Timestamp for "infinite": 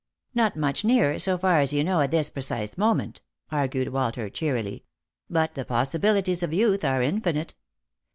7.03-7.53